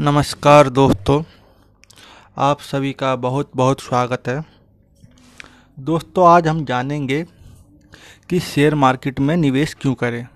नमस्कार 0.00 0.68
दोस्तों, 0.68 1.22
आप 2.36 2.60
सभी 2.60 2.92
का 2.92 3.16
बहुत 3.16 3.50
बहुत 3.56 3.80
स्वागत 3.80 4.28
है। 4.28 4.44
दोस्तों, 5.78 6.28
आज 6.28 6.48
हम 6.48 6.64
जानेंगे 6.64 7.26
कि 8.30 8.40
शेयर 8.40 8.74
मार्केट 8.74 9.20
में 9.20 9.36
निवेश 9.36 9.74
क्यों 9.74 9.94
करें। 9.94 10.26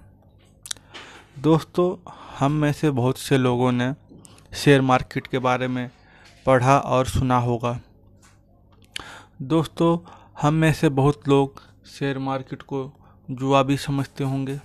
दोस्तों, 1.38 2.10
हम 2.38 2.52
में 2.52 2.72
से 2.72 2.90
बहुत 2.90 3.18
से 3.18 3.38
लोगों 3.38 3.72
ने 3.72 3.92
शेयर 4.54 4.80
मार्केट 4.80 5.26
के 5.26 5.38
बारे 5.38 5.68
में 5.68 5.90
पढ़ा 6.46 6.78
और 6.78 7.06
सुना 7.06 7.38
होगा। 7.38 7.80
दोस्तों, 9.42 9.98
हम 10.42 10.54
में 10.54 10.72
से 10.72 10.88
बहुत 10.88 11.28
लोग 11.28 11.62
शेयर 11.86 12.18
मार्केट 12.18 12.62
को 12.62 12.92
जुआ 13.30 13.62
भी 13.62 13.76
समझते 13.76 14.24
होंगे 14.24 14.60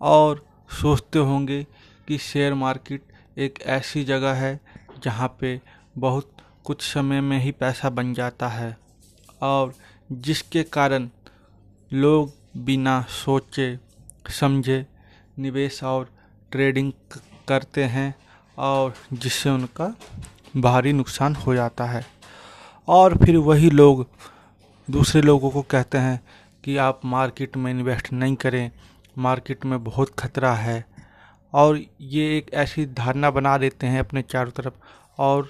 और 0.00 0.44
सोचते 0.80 1.18
होंगे 1.18 1.66
कि 2.08 2.18
शेयर 2.18 2.54
मार्केट 2.54 3.02
एक 3.40 3.58
ऐसी 3.62 4.04
जगह 4.04 4.32
है 4.32 4.60
जहाँ 5.04 5.36
पे 5.40 5.60
बहुत 5.98 6.30
कुछ 6.64 6.82
समय 6.82 7.20
में 7.20 7.38
ही 7.38 7.50
पैसा 7.50 7.90
बन 7.90 8.14
जाता 8.14 8.48
है 8.48 8.76
और 9.42 9.74
जिसके 10.12 10.62
कारण 10.62 11.08
लोग 11.92 12.32
बिना 12.56 13.02
सोचे, 13.02 13.78
समझे 14.30 14.86
निवेश 15.38 15.82
और 15.84 16.10
ट्रेडिंग 16.52 16.92
करते 17.48 17.84
हैं 17.84 18.14
और 18.58 18.94
जिससे 19.12 19.50
उनका 19.50 19.94
भारी 20.56 20.92
नुकसान 20.92 21.34
हो 21.34 21.54
जाता 21.54 21.84
है। 21.84 22.06
और 22.88 23.16
फिर 23.16 23.36
वही 23.36 23.70
लोग 23.70 24.06
दूसरे 24.90 25.22
लोगों 25.22 25.50
को 25.50 25.62
कहते 25.62 25.98
हैं 25.98 26.20
कि 26.64 26.76
आप 26.76 27.00
मार्केट 27.04 27.56
में 27.56 27.70
इन्वेस्ट 27.70 28.12
नहीं 28.12 28.36
करें, 28.36 28.70
मार्केट 29.18 29.64
में 29.64 29.84
बहुत 29.84 30.14
खतरा 30.18 30.54
है। 30.54 30.89
और 31.52 31.80
ये 32.00 32.38
एक 32.38 32.52
ऐसी 32.54 32.86
धारणा 32.86 33.30
बना 33.30 33.58
देते 33.58 33.86
हैं 33.86 34.00
अपने 34.00 34.22
चारों 34.22 34.50
तरफ़। 34.50 34.74
और 35.18 35.48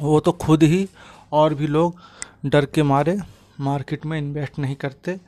वो 0.00 0.20
तो 0.20 0.32
खुद 0.32 0.62
ही 0.62 0.88
और 1.32 1.54
भी 1.54 1.66
लोग 1.66 2.00
डर 2.46 2.66
के 2.66 2.82
मारे, 2.82 3.18
मार्केट 3.60 4.06
में 4.06 4.18
इन्वेस्ट 4.18 4.58
नहीं 4.58 4.76
करते 4.76 5.20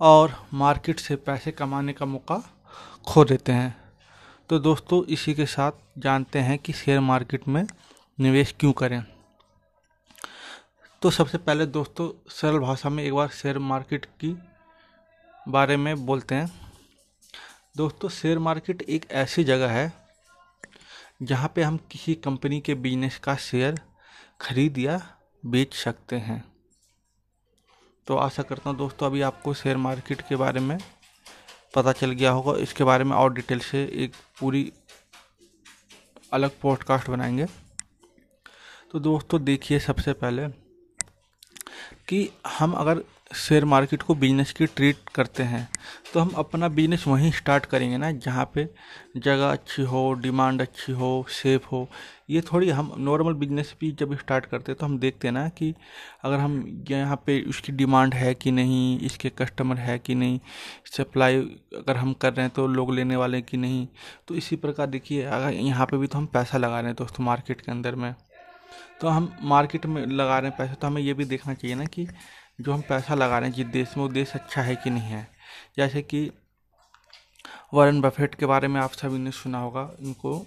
और 0.00 0.46
मार्केट 0.54 1.00
से 1.00 1.16
पैसे 1.16 1.50
कमाने 1.50 1.92
का 1.92 2.06
मौका 2.06 2.42
खो 3.06 3.24
देते 3.24 3.52
हैं। 3.52 3.76
तो 4.48 4.58
दोस्तों, 4.58 5.04
इसी 5.04 5.34
के 5.34 5.46
साथ 5.46 5.72
जानते 5.98 6.38
हैं 6.38 6.58
कि 6.58 6.72
शेयर 6.72 7.00
मार्केट 7.00 7.48
में 7.48 7.66
निवेश 8.20 8.54
क्यों 8.60 8.72
करें। 8.72 9.04
तो 11.02 11.10
सबसे 11.10 11.38
पहले 11.38 11.66
दोस्तों, 11.66 12.24
सरल 12.28 12.58
भाषा 12.58 12.88
में 12.88 13.04
एक 13.04 13.14
बार 13.14 13.28
शेयर 13.28 13.58
मार्केट 13.58 14.04
की 14.04 14.36
बारे 15.48 15.76
में 15.76 16.06
बोलते 16.06 16.34
हैं। 16.34 16.63
दोस्तों 17.76 18.08
शेयर 18.08 18.38
मार्केट 18.38 18.82
एक 18.82 19.06
ऐसी 19.10 19.44
जगह 19.44 19.70
है 19.70 19.92
जहाँ 21.22 21.52
पे 21.54 21.62
हम 21.62 21.76
किसी 21.90 22.14
कंपनी 22.14 22.60
के 22.60 22.74
बिज़नेस 22.74 23.18
का 23.18 23.34
शेयर 23.36 23.80
खरीद 24.40 24.78
या 24.78 25.16
बेच 25.46 25.74
सकते 25.74 26.16
हैं। 26.16 26.44
तो 28.06 28.16
आशा 28.16 28.42
करता 28.42 28.70
हूँ 28.70 28.78
दोस्तों, 28.78 29.06
अभी 29.06 29.22
आपको 29.22 29.54
शेयर 29.54 29.76
मार्केट 29.76 30.20
के 30.20 30.36
बारे 30.36 30.60
में 30.60 30.78
पता 31.74 31.92
चल 31.92 32.10
गया 32.10 32.30
होगा। 32.30 32.56
इसके 32.58 32.84
बारे 32.84 33.04
में 33.04 33.16
और 33.16 33.32
डिटेल 33.34 33.60
से 33.60 33.82
एक 33.94 34.12
पूरी 34.40 34.72
अलग 36.32 36.60
पॉडकास्ट 36.60 37.10
बनाएँगे। 37.10 37.46
तो 38.92 38.98
दोस्तों, 38.98 39.44
देखिए 39.44 39.78
सबसे 39.78 40.12
पहले 40.12 40.48
कि 42.08 42.28
हम 42.48 42.72
अगर 42.72 43.04
शेयर 43.30 43.64
मार्केट 43.64 44.02
को 44.02 44.14
बिज़नेस 44.14 44.52
की 44.52 44.66
ट्रीट 44.66 44.96
करते 45.14 45.42
हैं। 45.42 45.68
तो 46.12 46.20
हम 46.20 46.30
अपना 46.38 46.68
बिज़नेस 46.68 47.06
वहीं 47.06 47.30
स्टार्ट 47.32 47.64
करेंगे 47.66 47.96
ना, 47.96 48.10
जहाँ 48.12 48.50
पे 48.54 48.68
जगह 49.16 49.46
अच्छी 49.46 49.82
हो, 49.82 50.12
डिमांड 50.14 50.62
अच्छी 50.62 50.92
हो, 50.92 51.24
सेफ़ 51.30 51.66
हो, 51.66 51.88
ये 52.30 52.40
थोड़ी 52.42 52.68
हम 52.70 52.92
नॉर्मल 52.98 53.34
बिज़नेस 53.34 53.74
भी 53.80 53.90
जब 53.92 54.16
स्टार्ट 54.18 54.46
करते 54.46 54.72
हैं 54.72 54.78
तो 54.80 54.86
हम 54.86 54.98
देखते 54.98 55.28
हैं 55.28 55.32
ना 55.32 55.48
कि 55.48 55.72
अगर 56.24 56.38
हम 56.38 56.84
यहाँ 56.90 57.16
पे 57.26 57.40
उसकी 57.48 57.72
डिमांड 57.72 58.14
है 58.14 58.34
कि 58.34 58.50
नहीं, 58.50 58.98
इसके 59.00 59.30
कस्टमर 59.38 59.76
है 59.78 59.98
कि 59.98 60.14
नहीं, 60.14 60.38
सप्लाई 60.96 61.40
अगर 61.76 61.96
हम 61.96 62.12
कर 62.12 62.32
रहे 62.32 62.46
हैं 62.46 62.54
तो 62.54 62.66
लोग 62.68 62.94
लेने 62.94 63.16
वाले 63.16 63.40
कि 63.42 63.56
नहीं 63.56 63.86
तो 64.28 64.34
इसी 64.34 64.56
प्रकार 64.56 64.86
देखिए, 64.86 65.24
अगर 65.24 65.52
यहाँ 65.52 65.86
पर 65.86 65.96
भी 65.96 66.06
तो 66.06 66.18
हम 66.18 66.26
पैसा 66.28 66.58
लगा 66.58 66.80
रहे 66.80 66.88
हैं 66.88 66.96
दोस्तों 66.98 67.24
मार्केट 67.24 67.60
के 67.60 67.72
अंदर 67.72 67.94
में। 67.94 68.14
तो 69.00 69.08
हम 69.08 69.32
मार्केट 69.42 69.86
में 69.86 70.04
लगा 70.06 70.38
रहे 70.38 70.50
हैं 70.50 70.58
पैसे 70.58 70.74
तो 70.74 70.86
हमें 70.86 71.00
ये 71.02 71.12
भी 71.14 71.24
देखना 71.24 71.54
चाहिए 71.54 71.76
ना 71.76 71.84
कि 71.86 72.06
जो 72.60 72.72
हम 72.72 72.80
पैसा 72.80 73.14
लगा 73.14 73.38
रहे 73.38 73.48
हैं, 73.48 73.56
जिस 73.56 73.66
देश 73.66 73.96
में 73.96 74.04
वो 74.04 74.10
देश 74.10 74.32
अच्छा 74.32 74.62
है 74.62 74.76
कि 74.76 74.90
नहीं 74.90 75.02
है। 75.02 75.28
जैसे 75.76 76.02
कि 76.02 76.32
वॉरेन 77.74 78.00
बफेट 78.00 78.34
के 78.34 78.46
बारे 78.46 78.68
में 78.68 78.80
आप 78.80 78.92
सभी 78.92 79.18
ने 79.18 79.30
सुना 79.30 79.58
होगा 79.58 79.90
इनको 80.00 80.46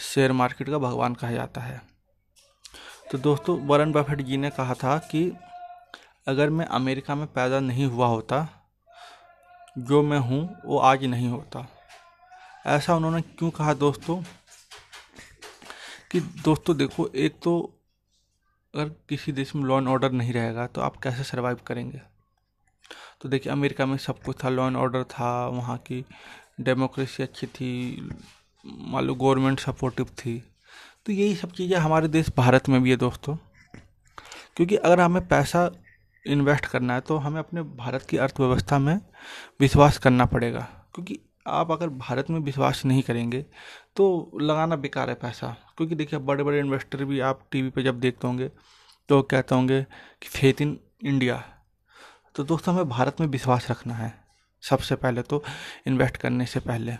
शेयर 0.00 0.32
मार्केट 0.32 0.70
का 0.70 0.78
भगवान 0.78 1.14
कहा 1.14 1.32
जाता 1.32 1.60
है। 1.60 1.82
तो 3.12 3.18
दोस्तों, 3.18 3.60
वॉरेन 3.60 3.92
बफेट 3.92 4.20
जी 4.20 4.36
ने 4.36 4.50
कहा 4.50 4.74
था 4.74 4.98
कि 4.98 5.32
अगर 6.26 6.50
मैं 6.50 6.66
अमेरिका 6.66 7.14
में 7.14 7.26
पैदा 7.26 7.60
नहीं 7.60 7.86
हुआ 7.86 8.06
होता, 8.06 8.48
जो 9.78 10.02
मैं 10.02 10.18
हूँ, 10.18 10.56
वो 10.64 10.78
आज 10.78 11.04
नहीं 11.04 11.28
होता। 11.28 11.68
ऐसा 12.66 12.96
उन्होंने 12.96 13.22
क्यों 13.22 13.50
कहा 13.50 13.74
दोस्तों? 13.74 14.22
कि 16.10 16.20
दोस्तों 16.20 16.76
देखो, 16.76 17.08
एक 17.08 17.40
तो 17.42 17.80
अगर 18.74 18.88
किसी 19.08 19.32
देश 19.32 19.54
में 19.54 19.64
लॉ 19.64 19.78
एंड 19.78 19.88
ऑर्डर 19.88 20.12
नहीं 20.12 20.32
रहेगा 20.32 20.66
तो 20.66 20.80
आप 20.80 20.96
कैसे 20.96 21.24
सर्वाइव 21.24 21.58
करेंगे? 21.66 22.00
तो 23.20 23.28
देखिए, 23.28 23.52
अमेरिका 23.52 23.86
में 23.86 23.96
सब 23.96 24.22
कुछ 24.22 24.36
था 24.44 24.48
लॉ 24.48 24.66
एंड 24.66 24.76
ऑर्डर 24.76 25.04
था, 25.04 25.46
वहाँ 25.48 25.76
की 25.78 26.04
डेमोक्रेसी 26.60 27.22
अच्छी 27.22 27.46
थी, 27.46 28.10
मान 28.66 29.04
लो 29.04 29.14
गवर्नमेंट 29.14 29.60
सपोर्टिव 29.60 30.04
थी। 30.04 30.38
तो 31.06 31.12
यही 31.12 31.34
सब 31.36 31.52
चीज़ें 31.52 31.78
हमारे 31.78 32.08
देश 32.08 32.30
भारत 32.36 32.68
में 32.68 32.82
भी 32.82 32.90
है 32.90 32.96
दोस्तों। 32.96 33.36
क्योंकि 34.56 34.76
अगर 34.76 35.00
हमें 35.00 35.26
पैसा 35.28 35.70
इन्वेस्ट 36.26 36.66
करना 36.66 36.94
है 36.94 37.00
तो 37.00 37.16
हमें 37.16 37.38
अपने 37.38 37.62
भारत 37.62 38.02
की 38.02 38.16
अर्थव्यवस्था 38.16 38.78
में 38.78 39.00
विश्वास 39.60 39.98
करना 39.98 40.26
पड़ेगा। 40.26 40.60
क्योंकि 40.94 41.18
आप 41.46 41.70
अगर 41.70 41.88
भारत 41.88 42.30
में 42.30 42.38
विश्वास 42.40 42.84
नहीं 42.84 43.02
करेंगे 43.02 43.44
तो 43.96 44.38
लगाना 44.40 44.76
बेकार 44.76 45.08
है 45.08 45.14
पैसा। 45.14 45.56
क्योंकि 45.76 45.94
देखिए 45.94 46.18
बड़े 46.20 46.44
बड़े 46.44 46.58
इन्वेस्टर 46.58 47.04
भी 47.04 47.20
आप 47.20 47.46
टीवी 47.50 47.70
पे 47.70 47.82
जब 47.82 48.00
देखते 48.00 48.26
होंगे 48.26 48.50
तो 49.08 49.22
कहते 49.22 49.54
होंगे 49.54 49.82
कि 50.22 50.28
फेथ 50.28 50.60
इन 50.62 50.78
इंडिया 51.04 51.42
तो 52.34 52.44
दोस्तों, 52.44 52.74
हमें 52.74 52.88
भारत 52.88 53.20
में 53.20 53.26
विश्वास 53.28 53.70
रखना 53.70 53.94
है, 53.94 54.12
सबसे 54.62 54.94
पहले 54.94 55.22
तो 55.22 55.42
इन्वेस्ट 55.86 56.16
करने 56.16 56.46
से 56.46 56.60
पहले। 56.60 56.96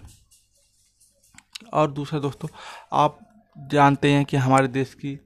और 1.73 1.91
दूसरा 1.91 2.21
दोस्तों, 2.21 2.49
आप 2.93 3.19
जानते 3.57 4.13
हैं 4.13 4.25
कि 4.25 4.37
हमारे 4.37 4.69
देश 4.69 4.95
की 4.95 5.19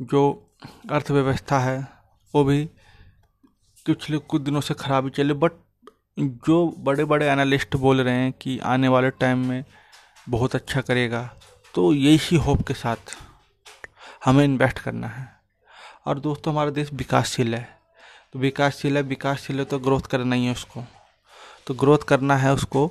जो 0.00 0.22
अर्थव्यवस्था 0.90 1.58
है, 1.58 1.78
वो 2.34 2.44
भी 2.44 2.64
पिछले 3.86 4.18
कुछ 4.18 4.42
दिनों 4.42 4.60
से 4.60 4.74
खराबी 4.74 5.10
चले 5.10 5.34
बट 5.34 5.52
जो 6.18 6.66
बड़े 6.78 7.04
बड़े 7.04 7.26
एनालिस्ट 7.28 7.76
बोल 7.76 8.00
रहे 8.00 8.14
हैं 8.14 8.32
कि 8.32 8.58
आने 8.58 8.88
वाले 8.88 9.10
टाइम 9.10 9.38
में 9.48 9.64
बहुत 10.28 10.54
अच्छा 10.54 10.80
करेगा 10.80 11.22
तो 11.74 11.92
यही 11.92 12.36
होप 12.36 12.62
के 12.68 12.74
साथ 12.74 13.16
हमें 14.24 14.44
इन्वेस्ट 14.44 14.78
करना 14.78 15.08
है। 15.08 15.28
और 16.06 16.18
दोस्तों, 16.18 16.52
हमारा 16.52 16.70
देश 16.70 16.92
विकासशील 16.92 17.54
है। 17.54 17.68
तो 18.32 18.38
विकासशील 18.38 18.96
है 18.96 19.02
विकासशील 19.02 19.58
है 19.58 19.64
तो 19.64 19.78
ग्रोथ 19.78 20.06
करना 20.10 20.36
ही 20.36 20.44
है 20.46 20.52
उसको। 20.52 20.84
तो 21.66 21.74
ग्रोथ 21.74 21.98
करना 22.08 22.36
है 22.36 22.52
उसको 22.52 22.90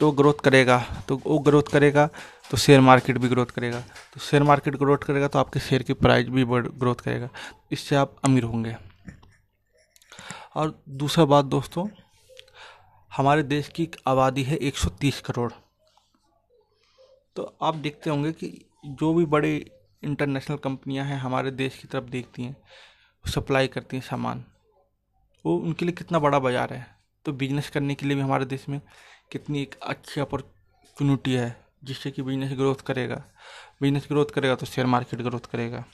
तो 0.00 0.10
ग्रोथ 0.12 0.40
करेगा। 0.44 0.78
तो 1.08 1.20
वो 1.26 1.38
ग्रोथ 1.38 1.72
करेगा 1.72 2.08
तो 2.50 2.56
शेयर 2.56 2.80
मार्केट 2.80 3.18
भी 3.18 3.28
ग्रोथ 3.28 3.46
करेगा। 3.46 3.80
तो 4.14 4.20
शेयर 4.20 4.42
मार्केट 4.42 4.76
ग्रोथ 4.76 4.98
करेगा 4.98 5.28
तो 5.28 5.38
आपके 5.38 5.60
शेयर 5.60 5.82
की 5.82 5.92
प्राइस 5.94 6.28
भी 6.28 6.44
ग्रोथ 6.44 6.94
करेगा। 6.94 7.28
इससे 7.72 7.96
आप 7.96 8.16
अमीर 8.24 8.44
होंगे। 8.44 8.76
और 10.54 10.78
दूसरा 10.88 11.24
बात 11.24 11.44
दोस्तों 11.44 11.86
हमारे 13.12 13.42
देश 13.42 13.68
की 13.68 13.88
आबादी 14.06 14.42
है 14.42 14.56
130 14.56 15.20
करोड़। 15.20 15.50
तो 17.36 17.42
आप 17.62 17.74
देखते 17.74 18.10
होंगे 18.10 18.32
कि 18.32 18.48
जो 18.84 19.12
भी 19.14 19.24
बड़े 19.24 19.54
इंटरनेशनल 20.02 20.56
कंपनियाँ 20.56 21.04
हैं, 21.06 21.18
हमारे 21.18 21.50
देश 21.50 21.76
की 21.78 21.88
तरफ़ 21.88 22.04
देखती 22.04 22.44
हैं 22.44 22.56
सप्लाई 23.24 23.68
करती 23.68 23.96
हैं 23.96 24.04
सामान। 24.04 24.44
वो 25.44 25.56
उनके 25.56 25.84
लिए 25.84 25.94
कितना 25.94 26.18
बड़ा 26.18 26.38
बाज़ार 26.38 26.72
है। 26.72 26.86
तो 27.24 27.32
बिज़नेस 27.32 27.70
करने 27.70 27.94
के 27.94 28.06
लिए 28.06 28.16
भी 28.16 28.22
हमारे 28.22 28.44
देश 28.44 28.68
में 28.68 28.80
कितनी 29.32 29.62
एक 29.62 29.74
अच्छी 29.82 30.20
अपॉर्चुनिटी 30.20 31.32
है, 31.32 31.56
जिससे 31.84 32.10
कि 32.10 32.22
बिज़नेस 32.22 32.52
ग्रोथ 32.52 32.84
करेगा। 32.86 33.22
बिज़नेस 33.82 34.06
ग्रोथ 34.08 34.26
करेगा 34.26 34.54
तो 34.54 34.66
शेयर 34.66 34.86
मार्केट 34.86 35.22
ग्रोथ 35.22 35.50
करेगा। 35.52 35.84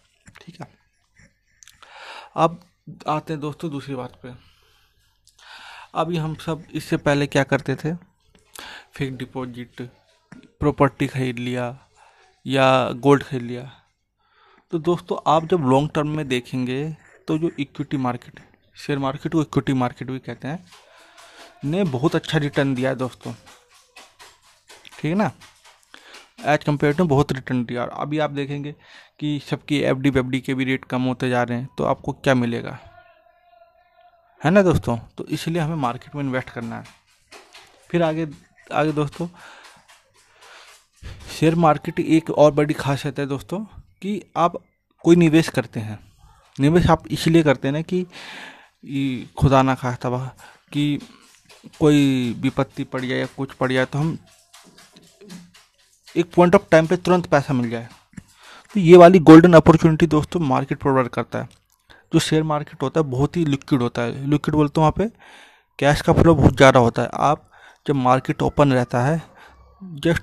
ठीक 0.43 0.61
है। 0.61 0.69
अब 2.37 2.61
आते 3.07 3.33
हैं 3.33 3.41
दोस्तों 3.41 3.71
दूसरी 3.71 3.95
बात 3.95 4.21
पे। 4.23 4.58
अभी 5.95 6.17
हम 6.17 6.35
सब 6.37 6.63
इससे 6.75 6.97
पहले 6.97 7.27
क्या 7.27 7.43
करते 7.45 7.75
थे? 7.75 7.93
फिक्स 8.93 9.17
डिपॉजिट 9.19 9.81
प्रॉपर्टी 10.61 11.07
खरीद 11.07 11.39
लिया 11.39 11.65
या 12.47 12.67
गोल्ड 12.97 13.23
खरीद 13.23 13.43
लिया। 13.43 13.71
तो 14.73 14.79
दोस्तों, 14.81 15.17
आप 15.27 15.47
जब 15.49 15.65
लॉन्ग 15.65 15.91
टर्म 15.95 16.09
में 16.17 16.27
देखेंगे 16.29 16.97
तो 17.29 17.39
जो 17.39 17.51
इक्विटी 17.59 17.97
मार्केट 17.97 18.41
शेयर 18.77 18.99
मार्केट 18.99 19.33
को 19.33 19.43
इक्विटी 19.43 19.73
मार्केट 19.75 20.11
भी 20.11 20.19
कहते 20.19 20.49
हैं, 20.49 20.65
ने 21.65 21.85
बहुत 21.87 22.15
अच्छा 22.17 22.39
रिटर्न 22.39 22.75
दिया 22.75 22.91
है 22.91 22.97
दोस्तों। 22.97 23.33
ठीक 23.33 25.05
है 25.05 25.15
ना? 25.15 25.31
एज 26.45 26.65
कंपेयर 26.65 26.95
टू 26.95 27.05
बहुत 27.07 27.33
रिटर्न 27.33 27.65
दिया। 27.65 27.83
और 27.83 27.89
अभी 27.91 28.19
आप 28.19 28.31
देखेंगे 28.33 28.75
कि 29.21 29.41
सबकी 29.47 29.81
एफ़ 29.81 29.99
डी 29.99 30.41
के 30.41 30.55
भी 30.55 30.65
रेट 30.65 30.85
कम 30.85 31.03
होते 31.05 31.29
जा 31.31 31.43
रहे 31.43 31.59
हैं 31.59 31.69
तो 31.79 31.85
आपको 31.85 32.13
क्या 32.15 32.35
मिलेगा? 32.35 32.79
है 34.41 34.51
ना 34.51 34.63
दोस्तों? 34.63 34.97
तो 35.19 35.27
इसलिए 35.27 35.63
हमें 35.63 35.77
मार्केट 35.77 36.15
में 36.15 36.23
इन्वेस्ट 36.23 36.51
करना 36.51 36.77
है। 36.77 36.85
फिर 37.91 38.03
आगे 38.03 38.27
आगे 38.73 38.93
दोस्तों 38.93 39.27
शेयर 41.31 41.55
मार्केट 41.57 42.01
एक 42.01 42.31
और 42.31 42.53
बड़ी 42.53 42.75
खासियत 42.75 43.19
है 43.19 43.27
दोस्तों, 43.27 43.59
कि 43.59 44.23
आप 44.37 44.57
कोई 45.05 45.17
निवेश 45.17 45.49
करते 45.49 45.81
हैं। 45.81 45.99
निवेश 46.57 46.87
आप 46.91 47.07
इसलिए 47.11 47.43
करते 47.43 47.69
हैं 47.69 47.73
ना 47.73 47.83
कि 47.83 49.27
खुदा 49.39 49.63
ना 49.63 49.75
खास्ता 49.75 50.11
कि 50.73 50.99
कोई 51.81 52.33
विपत्ति 52.41 52.85
पड़ 52.85 53.01
जाए 53.01 53.19
या 53.19 53.27
कुछ 53.37 53.53
पड़ 53.53 53.73
जाए 53.73 53.85
तो 53.85 53.99
हम 53.99 54.19
एक 56.17 56.33
पॉइंट 56.35 56.55
ऑफ़ 56.55 56.63
टाइम 56.71 56.87
पे 56.87 56.97
तुरंत 56.97 57.27
पैसा 57.27 57.55
मिल 57.55 57.71
जाए। 57.71 57.89
तो 58.75 58.81
ये 58.81 58.97
वाली 58.97 59.19
गोल्डन 59.21 59.55
अपॉर्चुनिटी 59.55 60.07
दोस्तों 60.07 60.41
मार्केट 60.41 60.79
प्रोवाइड 60.79 61.09
करता 61.09 61.39
है। 61.39 61.49
जो 62.13 62.19
शेयर 62.21 62.43
मार्केट 62.45 62.83
होता 62.83 63.01
है, 63.01 63.07
बहुत 63.07 63.37
ही 63.37 63.45
लिक्विड 63.45 63.83
होता 63.83 64.03
है। 64.03 64.27
लिक्विड 64.27 64.55
बोलते 64.55 64.81
हैं 64.81 64.83
वहाँ 64.83 64.95
पे 64.99 65.11
कैश 65.79 66.01
का 66.01 66.13
फ्लो 66.13 66.35
बहुत 66.35 66.57
ज़्यादा 66.57 66.81
होता 66.81 67.03
है। 67.03 67.09
आप 67.13 67.51
जब 67.87 67.95
मार्केट 67.97 68.43
ओपन 68.43 68.73
रहता 68.73 69.03
है 69.03 69.23
जस्ट 69.97 70.23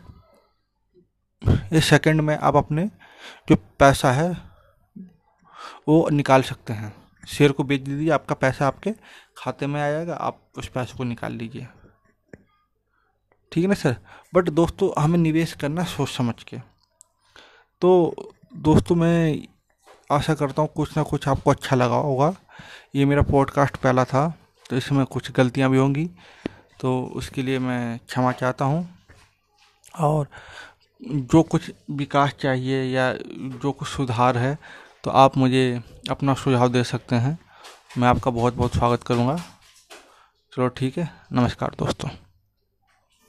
एक 1.73 1.83
सेकंड 1.83 2.21
में 2.21 2.37
आप 2.37 2.55
अपने 2.55 2.89
जो 3.49 3.55
पैसा 3.79 4.11
है, 4.11 4.29
वो 5.87 6.07
निकाल 6.09 6.41
सकते 6.43 6.73
हैं। 6.73 6.93
शेयर 7.27 7.51
को 7.51 7.63
बेच 7.63 7.81
दीजिए, 7.81 8.09
आपका 8.09 8.35
पैसा 8.35 8.67
आपके 8.67 8.91
खाते 9.37 9.67
में 9.67 9.81
आ 9.81 9.89
जाएगा, 9.91 10.13
आप 10.15 10.39
उस 10.57 10.67
पैसे 10.67 10.97
को 10.97 11.03
निकाल 11.03 11.33
लीजिए। 11.33 11.67
ठीक 13.51 13.63
है 13.63 13.67
ना 13.67 13.73
सर 13.75 13.95
बट 14.33 14.49
दोस्तों, 14.51 14.91
हमें 14.97 15.17
निवेश 15.19 15.53
करना 15.53 15.83
सोच 15.85 16.09
समझ 16.09 16.43
के। 16.43 16.57
तो 17.81 18.15
दोस्तों, 18.57 18.95
मैं 18.95 19.47
आशा 20.09 20.33
करता 20.33 20.61
हूँ 20.61 20.69
कुछ 20.75 20.95
ना 20.97 21.03
कुछ 21.03 21.27
आपको 21.27 21.51
अच्छा 21.51 21.75
लगा 21.75 21.95
होगा। 21.97 22.33
ये 22.95 23.05
मेरा 23.05 23.21
पॉडकास्ट 23.21 23.77
पहला 23.77 24.03
था 24.05 24.27
तो 24.69 24.75
इसमें 24.77 25.05
कुछ 25.05 25.31
गलतियाँ 25.31 25.69
भी 25.69 25.77
होंगी 25.77 26.05
तो 26.79 27.01
उसके 27.15 27.41
लिए 27.41 27.59
मैं 27.59 27.97
क्षमा 27.99 28.31
चाहता 28.31 28.65
हूँ। 28.65 28.87
और 29.99 30.27
जो 31.01 31.41
कुछ 31.43 31.71
विकास 31.91 32.33
चाहिए 32.33 32.83
या 32.85 33.11
जो 33.13 33.71
कुछ 33.71 33.87
सुधार 33.87 34.37
है 34.37 34.57
तो 35.03 35.11
आप 35.11 35.37
मुझे 35.37 35.81
अपना 36.09 36.33
सुझाव 36.33 36.69
दे 36.69 36.83
सकते 36.83 37.15
हैं। 37.15 37.37
मैं 37.97 38.07
आपका 38.07 38.31
बहुत 38.31 38.53
बहुत 38.53 38.75
स्वागत 38.75 39.03
करूँगा। 39.03 39.35
चलो 40.53 40.67
ठीक 40.69 40.97
है, 40.97 41.09
नमस्कार 41.33 41.75
दोस्तों। 41.79 42.09